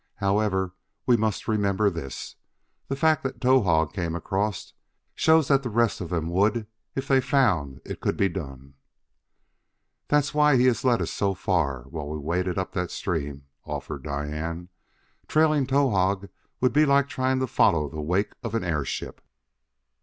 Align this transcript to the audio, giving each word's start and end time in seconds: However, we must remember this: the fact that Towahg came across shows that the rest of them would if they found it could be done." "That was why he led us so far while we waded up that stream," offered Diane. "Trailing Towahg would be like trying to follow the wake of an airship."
However, 0.15 0.73
we 1.05 1.15
must 1.15 1.47
remember 1.47 1.91
this: 1.91 2.35
the 2.87 2.95
fact 2.95 3.21
that 3.21 3.39
Towahg 3.39 3.93
came 3.93 4.15
across 4.15 4.73
shows 5.13 5.47
that 5.49 5.61
the 5.61 5.69
rest 5.69 6.01
of 6.01 6.09
them 6.09 6.27
would 6.31 6.65
if 6.95 7.07
they 7.07 7.21
found 7.21 7.81
it 7.85 7.99
could 8.01 8.17
be 8.17 8.27
done." 8.27 8.73
"That 10.07 10.17
was 10.23 10.33
why 10.33 10.57
he 10.57 10.71
led 10.71 11.03
us 11.03 11.11
so 11.11 11.35
far 11.35 11.83
while 11.83 12.09
we 12.09 12.17
waded 12.17 12.57
up 12.57 12.71
that 12.73 12.89
stream," 12.89 13.43
offered 13.63 14.01
Diane. 14.01 14.69
"Trailing 15.27 15.67
Towahg 15.67 16.29
would 16.61 16.73
be 16.73 16.87
like 16.87 17.07
trying 17.07 17.37
to 17.39 17.45
follow 17.45 17.87
the 17.87 18.01
wake 18.01 18.33
of 18.41 18.55
an 18.55 18.63
airship." 18.63 19.21